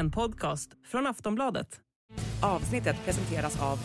[0.00, 1.80] En podcast från Aftonbladet.
[2.42, 3.78] Avsnittet presenteras av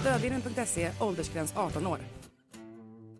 [0.00, 1.98] Stödvinnen.se, åldersgräns 18 år.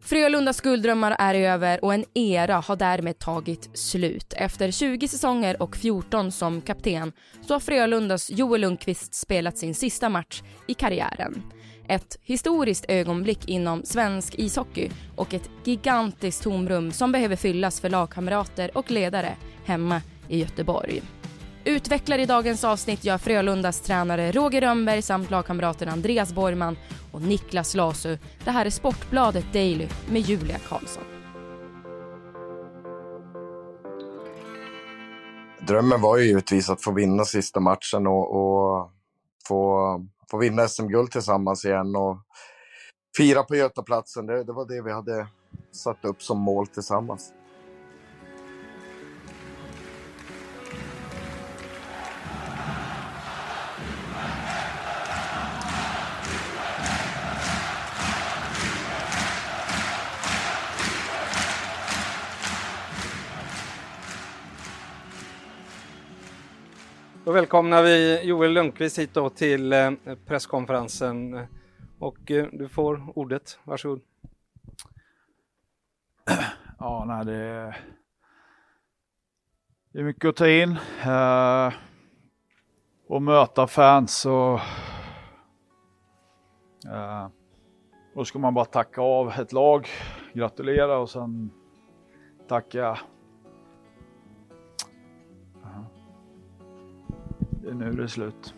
[0.02, 4.34] Frölundas gulddrömmar är över och en era har därmed tagit slut.
[4.36, 10.08] Efter 20 säsonger och 14 som kapten så har Frölundas Joel Lundqvist spelat sin sista
[10.08, 11.42] match i karriären.
[11.88, 18.70] Ett historiskt ögonblick inom svensk ishockey och ett gigantiskt tomrum som behöver fyllas för lagkamrater
[18.78, 21.02] och ledare hemma i Göteborg.
[21.64, 26.76] Utvecklare i dagens avsnitt gör Frölundas tränare Roger Rönnberg samt lagkamraterna Andreas Borgman
[27.12, 28.18] och Niklas Lasu.
[28.44, 31.04] Det här är Sportbladet Daily med Julia Karlsson.
[35.66, 38.90] Drömmen var ju givetvis att få vinna sista matchen och, och
[39.48, 40.00] få,
[40.34, 42.18] få vinna SM-guld tillsammans igen och
[43.16, 44.26] fira på Götaplatsen.
[44.26, 45.26] Det, det var det vi hade
[45.72, 47.32] satt upp som mål tillsammans.
[67.24, 69.90] Då välkomnar vi Joel Lundqvist hit då till eh,
[70.26, 71.46] presskonferensen
[71.98, 73.58] och eh, du får ordet.
[73.64, 74.00] Varsågod.
[76.78, 77.76] Ja, nej, det, är,
[79.92, 80.76] det är mycket att ta in.
[81.04, 81.72] Eh,
[83.08, 84.60] och möta fans och
[88.14, 89.88] då ska man bara tacka av ett lag,
[90.32, 91.50] gratulera och sen
[92.48, 92.98] tacka
[97.64, 98.54] Det är nu det är slut.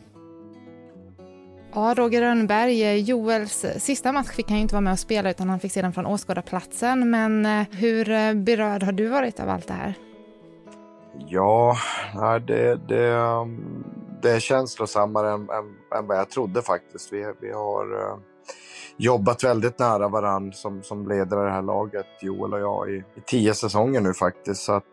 [1.75, 5.49] Ja, Roger Rönnberg, Joels sista match fick han ju inte vara med och spela utan
[5.49, 7.11] han fick se den från åskådarplatsen.
[7.11, 9.95] Men eh, hur eh, berörd har du varit av allt det här?
[11.29, 11.77] Ja,
[12.47, 13.85] det, det, um,
[14.23, 17.13] det är känslosammare än, än, än vad jag trodde faktiskt.
[17.13, 18.19] Vi, vi har
[18.97, 22.97] jobbat väldigt nära varandra som, som ledare i det här laget, Joel och jag, i,
[22.97, 24.63] i tio säsonger nu faktiskt.
[24.63, 24.85] Så att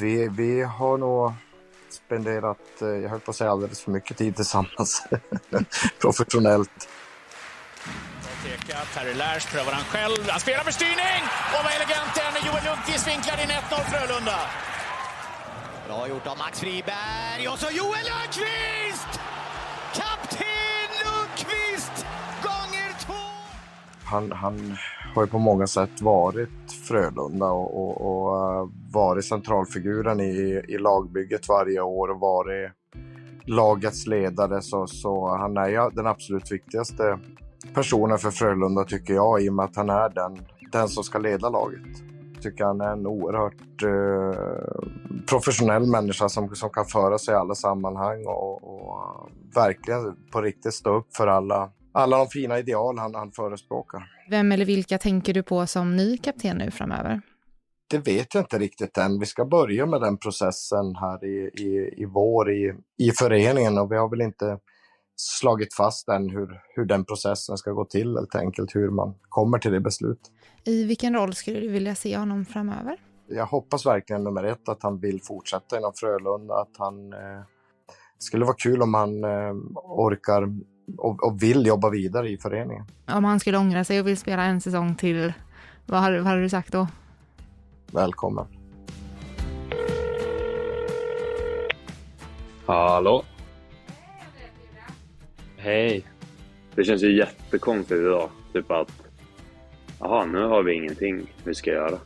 [0.00, 1.32] vi, vi har nog
[2.10, 5.02] spenderat, eh, jag höll på att säga alldeles för mycket tid tillsammans.
[6.00, 6.88] Professionellt.
[8.94, 10.28] Terry Lash prövar han själv.
[10.28, 11.22] Han spelar med styrning!
[11.54, 14.38] Och vad elegant det är när Joel Lundqvist vinklar in 1-0 Frölunda.
[15.86, 19.12] Bra gjort av Max Friberg och så Joel Lundqvist!
[19.98, 22.06] Kapten Lundqvist
[22.42, 23.22] gånger två!
[24.04, 24.76] Han, han
[25.14, 30.78] har ju på många sätt varit Frölunda och, och, och eh, varit centralfiguren i, i
[30.78, 32.72] lagbygget varje år och varit
[33.44, 34.62] lagets ledare.
[34.62, 37.18] Så, så han är ju den absolut viktigaste
[37.74, 41.18] personen för Frölunda tycker jag i och med att han är den, den som ska
[41.18, 41.86] leda laget.
[42.34, 44.80] Jag tycker han är en oerhört eh,
[45.28, 50.40] professionell människa som, som kan föra sig i alla sammanhang och, och eh, verkligen på
[50.40, 54.02] riktigt stå upp för alla alla de fina ideal han, han förespråkar.
[54.30, 57.22] Vem eller vilka tänker du på som ny kapten nu framöver?
[57.90, 59.18] Det vet jag inte riktigt än.
[59.18, 63.92] Vi ska börja med den processen här i, i, i vår i, i föreningen och
[63.92, 64.58] vi har väl inte
[65.16, 69.58] slagit fast än hur, hur den processen ska gå till helt enkelt, hur man kommer
[69.58, 70.30] till det beslutet.
[70.64, 72.96] I vilken roll skulle du vilja se honom framöver?
[73.28, 77.42] Jag hoppas verkligen nummer ett att han vill fortsätta inom Frölunda, att han eh,
[78.18, 80.48] skulle vara kul om han eh, orkar
[80.98, 82.84] och, och, vill jobba vidare i föreningen.
[83.06, 85.32] Om han skulle ångra sig och vill spela en säsong till,
[85.86, 86.88] vad hade, vad hade du sagt då?
[87.92, 88.46] Välkommen.
[92.66, 93.24] Hallå?
[95.56, 96.04] Hej.
[96.74, 98.30] Det känns ju jättekonstigt idag.
[98.52, 98.92] Typ att,
[99.98, 101.98] jaha, nu har vi ingenting vi ska göra.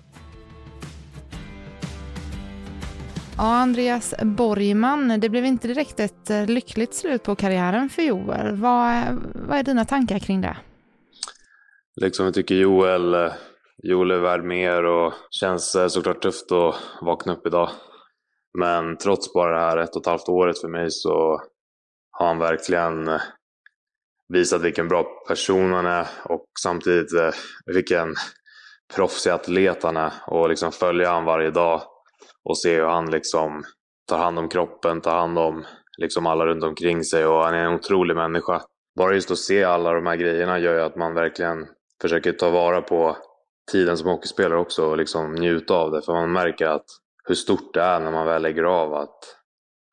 [3.36, 8.56] Ja, Andreas Borgman, det blev inte direkt ett eh, lyckligt slut på karriären för Joel.
[8.56, 10.56] Vad, vad är dina tankar kring det?
[12.00, 13.32] Liksom jag tycker Joel, eh,
[13.82, 17.70] Joel är värd mer och känns eh, såklart tufft att vakna upp idag.
[18.58, 21.40] Men trots bara det här ett och ett halvt året för mig så
[22.10, 23.18] har han verkligen
[24.28, 27.10] visat vilken bra person han är och samtidigt
[27.66, 28.14] vilken
[28.94, 30.12] proffsig atlet han är.
[30.26, 31.82] Och liksom följa han varje dag
[32.44, 33.64] och se hur han liksom
[34.08, 35.64] tar hand om kroppen, tar hand om
[35.98, 38.62] liksom alla runt omkring sig och han är en otrolig människa.
[38.96, 41.66] Bara just att se alla de här grejerna gör ju att man verkligen
[42.02, 43.16] försöker ta vara på
[43.72, 46.02] tiden som hockeyspelare också och liksom njuta av det.
[46.02, 46.86] För man märker att
[47.24, 49.18] hur stort det är när man väl lägger av att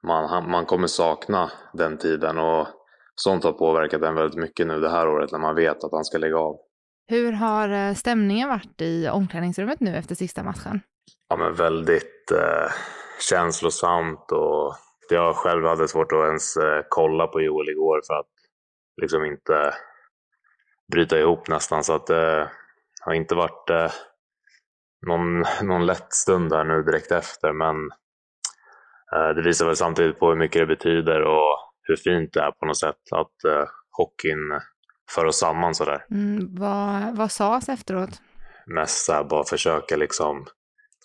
[0.08, 2.68] man, man kommer sakna den tiden och
[3.16, 6.06] sånt har påverkat en väldigt mycket nu det här året när man vet att han
[6.06, 6.56] ska lägga av.
[7.12, 10.82] Hur har eh, stämningen varit i omklädningsrummet nu efter sista matchen?
[11.30, 12.72] Ja men väldigt eh,
[13.30, 14.76] känslosamt och
[15.10, 18.32] jag själv hade svårt att ens eh, kolla på Joel igår för att
[19.02, 19.74] liksom inte
[20.92, 21.84] bryta ihop nästan.
[21.84, 22.48] Så att det eh,
[23.02, 23.92] har inte varit eh,
[25.08, 27.54] någon, någon lätt stund där nu direkt efter.
[27.54, 27.76] Men
[29.16, 32.52] eh, det visar väl samtidigt på hur mycket det betyder och hur fint det är
[32.52, 33.66] på något sätt att eh,
[33.98, 34.62] hockeyn
[35.16, 36.06] för oss samman sådär.
[36.12, 38.22] Mm, vad, vad sades efteråt?
[38.66, 40.46] Mest så här, bara försöka liksom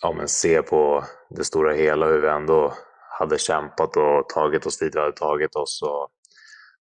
[0.01, 2.73] ja, men se på det stora hela hur vi ändå
[3.19, 5.81] hade kämpat och tagit oss dit vi hade tagit oss.
[5.81, 6.09] Och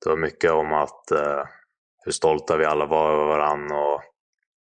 [0.04, 1.44] det var mycket om att eh,
[2.06, 3.78] hur stolta vi alla var över varandra.
[3.78, 4.02] Och,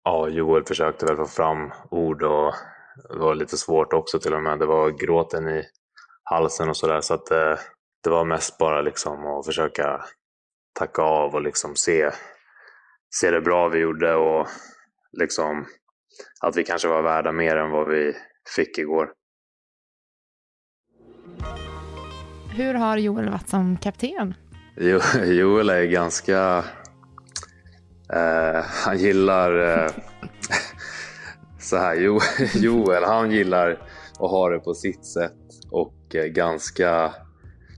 [0.03, 2.53] ja, Joel försökte väl få fram ord och
[3.09, 4.59] det var lite svårt också till och med.
[4.59, 5.63] Det var gråten i
[6.23, 7.01] halsen och sådär.
[7.01, 7.55] Så att eh,
[8.03, 10.05] det var mest bara liksom att försöka
[10.79, 12.11] tacka av och liksom se,
[13.09, 14.47] se det bra vi gjorde och
[15.11, 15.65] liksom
[16.41, 18.15] att vi kanske var värda mer än vad vi
[18.55, 19.11] fick igår.
[22.55, 24.33] Hur har Joel varit som kapten?
[24.77, 26.63] Jo, Joel är ganska...
[28.13, 29.59] Eh, han gillar...
[29.59, 29.91] Eh,
[31.59, 32.19] så här, jo,
[32.53, 33.71] Joel, han gillar
[34.19, 35.37] att ha det på sitt sätt
[35.71, 37.11] och eh, ganska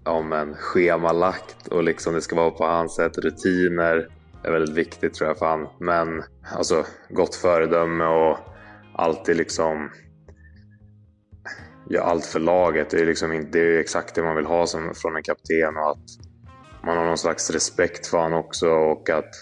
[0.06, 3.18] ja, men, schemalagt och liksom det ska vara på hans sätt.
[3.18, 4.08] Rutiner
[4.44, 5.68] är väldigt viktigt tror jag för han.
[5.80, 6.24] Men
[6.56, 8.38] alltså gott föredöme och
[8.96, 9.90] alltid liksom
[11.90, 12.90] gör allt för laget.
[12.90, 15.90] Det är, liksom, det är exakt det man vill ha som, från en kapten och
[15.90, 16.06] att
[16.84, 19.34] man har någon slags respekt för honom också och att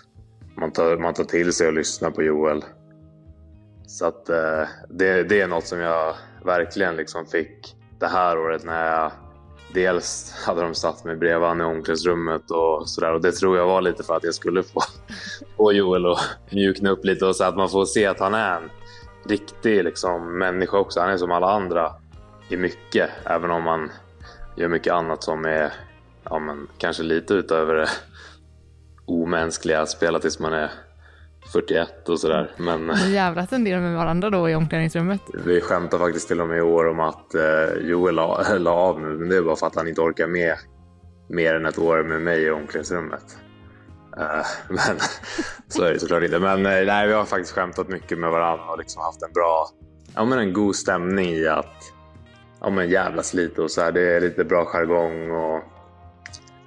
[0.57, 2.66] man tar, man tar till sig och lyssnar på Joel.
[3.88, 8.66] Så att eh, det, det är något som jag verkligen liksom fick det här året
[8.66, 9.12] när jag
[9.74, 13.66] dels hade de satt mig bredvid honom i omklädningsrummet och sådär och det tror jag
[13.66, 14.81] var lite för att jag skulle få,
[15.57, 16.19] få Joel att
[16.51, 18.69] mjukna upp lite och så att man får se att han är en
[19.25, 21.00] riktig liksom, människa också.
[21.00, 21.95] Han är som alla andra
[22.50, 23.92] i mycket, även om man
[24.57, 25.74] gör mycket annat som är
[26.24, 27.89] ja, men, kanske lite utöver det
[29.06, 30.71] omänskliga, spela tills man är
[31.51, 32.51] 41 och sådär.
[32.57, 35.22] Men Ni jävlat en del med varandra då i omklädningsrummet.
[35.46, 39.01] vi skämtar faktiskt till och med i år om att eh, Joel la, la av
[39.01, 40.56] nu, men det är bara för att han inte orkar med
[41.30, 43.38] mer än ett år med mig i omklädningsrummet.
[44.18, 44.98] Eh, men
[45.68, 46.40] så är det såklart inte.
[46.40, 49.69] Men eh, nej, vi har faktiskt skämtat mycket med varandra och liksom haft en bra,
[50.16, 51.94] ja men en god stämning i att
[52.62, 53.92] ja men jävlas lite och så här.
[53.92, 55.63] Det är lite bra jargong och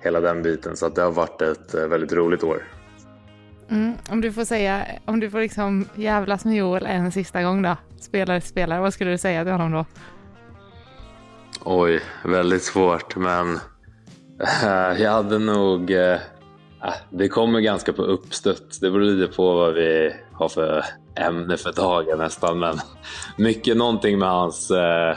[0.01, 0.77] hela den biten.
[0.77, 2.63] Så att det har varit ett väldigt roligt år.
[3.73, 7.63] Mm, om du får säga, om du får liksom jävlas med Joel en sista gång
[7.63, 9.85] då, spelare spelare, vad skulle du säga till honom då?
[11.65, 13.55] Oj, väldigt svårt men
[14.65, 15.91] äh, jag hade nog...
[15.91, 16.19] äh,
[17.11, 18.79] det kommer ganska på uppstuds.
[18.81, 20.85] Det beror lite på vad vi har för
[21.17, 22.59] ämne för dagen nästan.
[22.59, 22.79] Men
[23.37, 25.17] mycket någonting med hans, äh,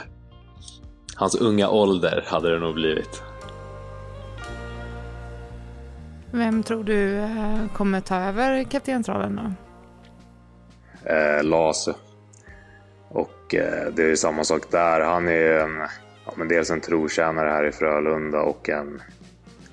[1.16, 3.22] hans unga ålder hade det nog blivit.
[6.36, 9.52] Vem tror du eh, kommer ta över kaptensrollen då?
[11.12, 11.94] eh, Lase.
[13.08, 15.00] Och eh, det är ju samma sak där.
[15.00, 15.78] Han är ju en,
[16.26, 19.02] ja, men dels en trotjänare här i Frölunda och en,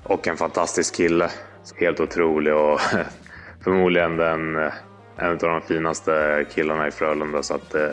[0.04, 1.30] och en fantastisk kille.
[1.76, 2.80] Helt otrolig och
[3.64, 4.74] förmodligen den, eh,
[5.18, 7.44] en av de finaste killarna i Frölunda.
[7.44, 7.92] Så att, eh,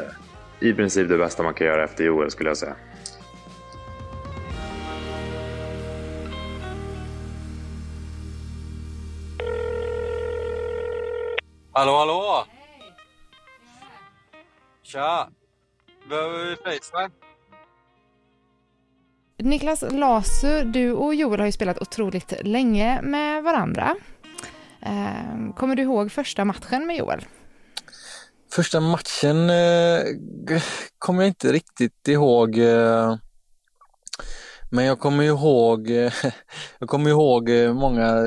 [0.61, 2.75] i princip det bästa man kan göra efter Joel skulle jag säga.
[11.81, 12.45] Hallå, hallå!
[14.83, 15.29] Tja!
[16.09, 17.11] Behöver vi Facetime?
[19.39, 23.97] Niklas Lasu, du och Joel har ju spelat otroligt länge med varandra.
[24.83, 27.25] Eh, Kommer du ihåg första matchen med Joel?
[28.53, 30.03] Första matchen eh,
[30.99, 32.59] kommer jag inte riktigt ihåg.
[32.59, 33.17] Eh,
[34.71, 36.13] men jag kommer ihåg, eh,
[36.79, 38.27] jag kommer ihåg många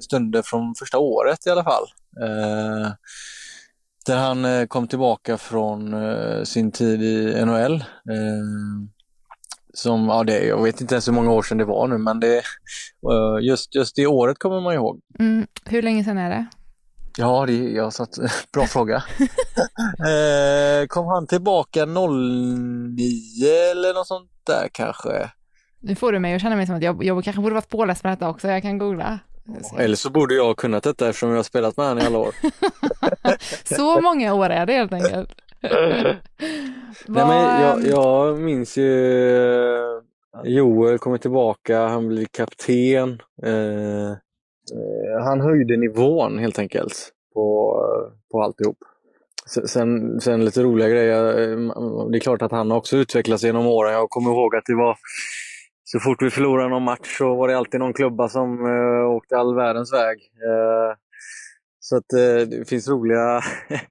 [0.00, 1.84] stunder från första året i alla fall.
[2.20, 2.92] Eh,
[4.06, 7.84] där han eh, kom tillbaka från eh, sin tid i NHL.
[9.74, 12.20] Som, ja, det, jag vet inte ens hur många år sedan det var nu, men
[12.20, 12.42] det,
[13.40, 15.00] just, just det året kommer man ihåg.
[15.18, 16.46] Mm, hur länge sedan är det?
[17.18, 18.18] Ja, det, jag satt,
[18.52, 19.04] bra fråga.
[20.88, 21.96] kom han tillbaka 09
[23.70, 25.30] eller något sånt där kanske?
[25.80, 28.02] Nu får du mig att känna mig som att jag, jag kanske borde varit påläst
[28.02, 29.20] på detta också, jag kan googla.
[29.78, 32.18] Eller så borde jag ha kunnat detta eftersom jag har spelat med honom i alla
[32.18, 32.34] år.
[33.76, 35.30] Så många år är det helt enkelt.
[37.06, 40.02] Nej, men jag, jag minns ju eh,
[40.44, 43.22] Joel kommer tillbaka, han blir kapten.
[43.42, 47.76] Eh, eh, han höjde nivån helt enkelt på,
[48.32, 48.78] på alltihop.
[49.66, 51.22] sen, sen lite roliga grejer.
[52.10, 53.92] Det är klart att han också utvecklats genom åren.
[53.92, 54.96] Jag kommer ihåg att det var
[55.84, 59.36] så fort vi förlorade någon match så var det alltid någon klubba som uh, åkte
[59.36, 60.18] all världens väg.
[60.18, 60.96] Uh,
[61.78, 63.40] så att uh, det finns roliga,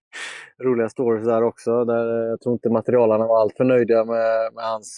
[0.64, 1.86] roliga stories där också.
[1.86, 4.98] Där jag tror inte materialarna var alltför nöjda med, med hans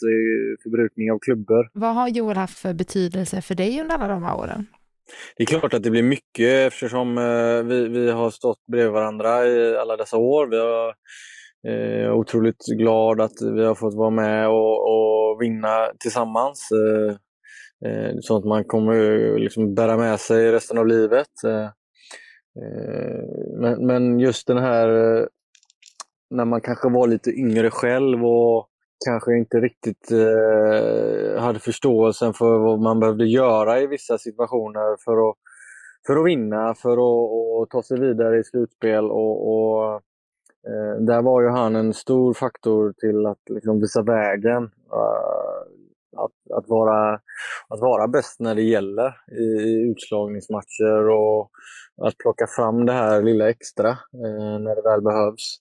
[0.63, 1.69] förbrukning av klubbor.
[1.73, 4.65] Vad har Joel haft för betydelse för dig under alla de här åren?
[5.37, 7.15] Det är klart att det blir mycket eftersom
[7.65, 10.47] vi, vi har stått bredvid varandra i alla dessa år.
[10.47, 10.93] Vi har,
[11.67, 16.69] Eh, otroligt glad att vi har fått vara med och, och vinna tillsammans.
[16.71, 17.15] Eh,
[17.89, 21.43] eh, Sånt man kommer liksom bära med sig resten av livet.
[21.47, 21.69] Eh,
[23.59, 24.87] men, men just den här
[26.29, 28.67] när man kanske var lite yngre själv och
[29.05, 35.29] kanske inte riktigt eh, hade förståelsen för vad man behövde göra i vissa situationer för
[35.29, 35.35] att,
[36.07, 39.05] för att vinna, för att, ta sig vidare i slutspel.
[39.05, 40.01] Och, och
[40.67, 44.63] Eh, där var ju han en stor faktor till att liksom, visa vägen.
[44.63, 45.73] Uh,
[46.17, 47.13] att, att, vara,
[47.69, 51.51] att vara bäst när det gäller i, i utslagningsmatcher och
[52.07, 55.59] att plocka fram det här lilla extra eh, när det väl behövs.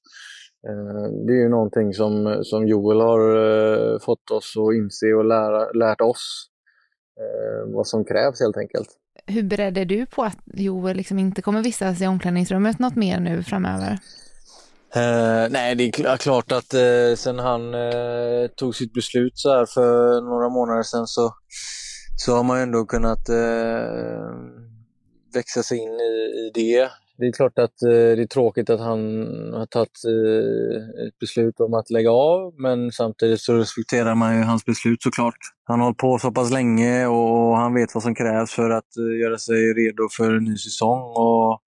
[0.68, 5.24] Eh, det är ju någonting som, som Joel har eh, fått oss att inse och
[5.24, 6.48] lära, lärt oss
[7.20, 8.88] eh, vad som krävs helt enkelt.
[9.26, 13.20] Hur beredd är du på att Joel liksom inte kommer vistas i omklädningsrummet något mer
[13.20, 13.98] nu framöver?
[14.96, 19.66] Uh, nej, det är klart att uh, sen han uh, tog sitt beslut så här
[19.66, 21.34] för några månader sedan så,
[22.16, 23.28] så har man ändå kunnat
[25.34, 29.00] växa sig in i, i det det är klart att det är tråkigt att han
[29.52, 29.90] har tagit
[31.08, 35.36] ett beslut om att lägga av, men samtidigt så respekterar man ju hans beslut såklart.
[35.64, 38.96] Han har hållit på så pass länge och han vet vad som krävs för att
[39.22, 41.00] göra sig redo för en ny säsong.
[41.00, 41.60] Och,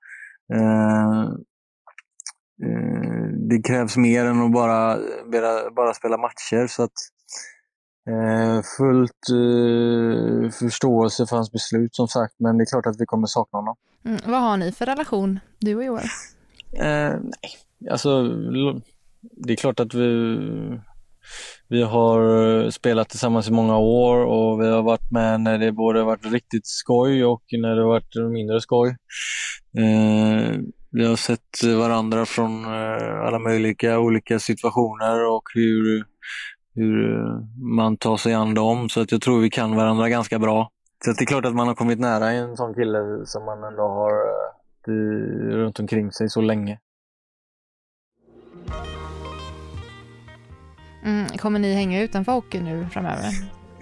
[3.50, 4.98] det krävs mer än att bara,
[5.32, 6.68] bara, bara spela matcher.
[6.68, 6.92] så att
[8.10, 13.06] Eh, fullt eh, förståelse för hans beslut som sagt, men det är klart att vi
[13.06, 13.76] kommer sakna honom.
[14.06, 16.04] Mm, vad har ni för relation, du och Joel?
[16.74, 17.52] Eh, nej,
[17.92, 18.24] alltså
[19.22, 20.38] det är klart att vi,
[21.68, 26.04] vi har spelat tillsammans i många år och vi har varit med när det både
[26.04, 28.90] varit riktigt skoj och när det varit mindre skoj.
[29.78, 30.60] Eh,
[30.96, 36.06] vi har sett varandra från eh, alla möjliga olika situationer och hur
[36.76, 38.90] hur eh, man tar sig an dem.
[38.90, 40.70] Så att jag tror vi kan varandra ganska bra.
[41.06, 43.82] Så det är klart att man har kommit nära en sån kille som man ändå
[43.82, 44.14] har
[44.88, 46.80] uh, runt omkring sig så länge.
[51.04, 53.26] Mm, kommer ni hänga utanför hockeyn nu framöver?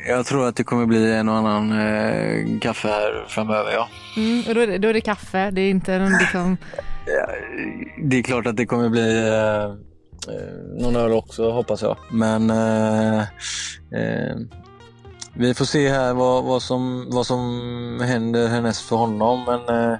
[0.08, 3.88] Jag tror att det kommer bli en och annan eh, kaffe här framöver, ja.
[4.18, 6.58] Mm, och då är, det, då är det kaffe, det är inte någon liksom
[8.04, 9.64] det är klart att det kommer bli eh,
[10.36, 11.98] eh, någon öl också hoppas jag.
[12.12, 13.20] Men eh,
[13.92, 14.36] eh,
[15.36, 17.40] vi får se här vad, vad, som, vad som
[18.04, 19.44] händer härnäst för honom.
[19.46, 19.94] Men eh,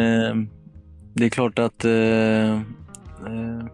[0.00, 0.34] eh
[1.14, 3.66] det är klart att eh, eh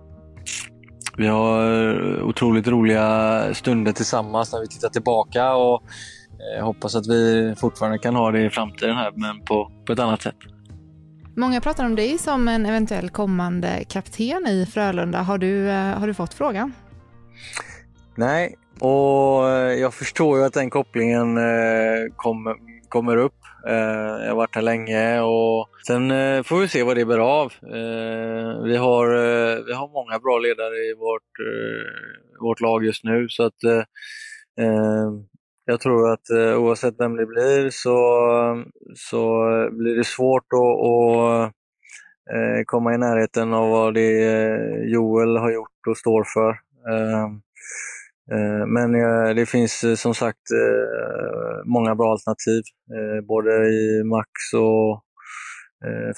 [1.16, 5.82] vi har otroligt roliga stunder tillsammans när vi tittar tillbaka och
[6.56, 9.98] eh, hoppas att vi fortfarande kan ha det i framtiden här men på, på ett
[9.98, 10.51] annat sätt.
[11.36, 15.18] Många pratar om dig som en eventuell kommande kapten i Frölunda.
[15.18, 16.72] Har du, eh, har du fått frågan?
[18.16, 22.56] Nej, och eh, jag förstår ju att den kopplingen eh, kom,
[22.88, 23.34] kommer upp.
[23.64, 26.10] Jag har varit här länge och sen
[26.44, 27.52] får vi se vad det bär av.
[28.64, 29.06] Vi har,
[29.66, 31.32] vi har många bra ledare i vårt,
[32.40, 33.86] vårt lag just nu så att
[35.72, 37.96] jag tror att eh, oavsett vem det blir så,
[38.94, 41.54] så blir det svårt att, att
[42.34, 46.50] eh, komma i närheten av vad det eh, Joel har gjort och står för.
[46.92, 47.24] Eh,
[48.32, 50.46] eh men eh, det finns som sagt
[51.64, 52.62] många bra alternativ,
[53.28, 55.02] både i Max och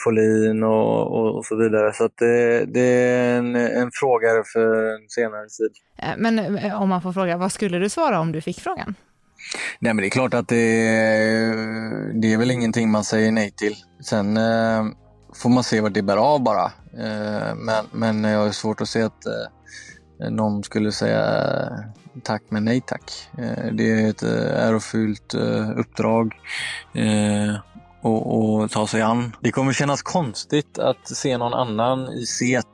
[0.04, 1.92] Folin och, och, och, så vidare.
[1.92, 5.72] Så det, det, är en, en fråga för en senare tid.
[6.18, 8.94] Men om man får fråga, vad skulle du svara om du fick frågan?
[9.78, 10.56] Nej men det är klart att det,
[12.14, 13.76] det är väl ingenting man säger nej till.
[14.00, 14.84] Sen eh,
[15.34, 16.64] får man se vad det bär av bara.
[16.98, 22.42] Eh, men, men jag har svårt att se att eh, någon skulle säga eh, tack
[22.48, 23.28] men nej tack.
[23.38, 26.34] Eh, det är ett eh, ärofyllt eh, uppdrag
[26.94, 27.56] eh,
[28.02, 29.36] och, och, ta sig an.
[29.40, 32.66] Det kommer kännas konstigt att se någon annan i set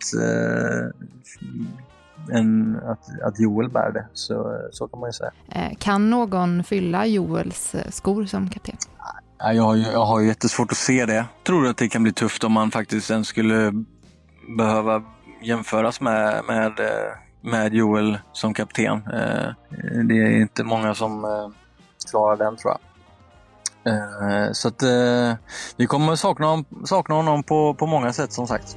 [2.32, 4.06] än att, att Joel bär det.
[4.12, 5.30] Så, så kan man ju säga.
[5.48, 8.76] Eh, kan någon fylla Joels eh, skor som kapten?
[9.38, 11.14] Jag har, jag har jättesvårt att se det.
[11.14, 13.84] Jag tror att det kan bli tufft om man faktiskt ens skulle
[14.56, 15.02] behöva
[15.42, 19.02] jämföras med, med, eh, med Joel som kapten.
[20.08, 21.26] Det är inte många som
[22.10, 22.80] klarar den tror jag.
[24.56, 24.82] Så att
[25.76, 28.76] vi kommer sakna, sakna honom på, på många sätt som sagt.